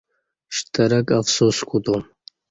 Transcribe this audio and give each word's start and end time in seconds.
شترک 0.55 1.07
افسوس 1.19 1.57
کوتوم 1.69 2.01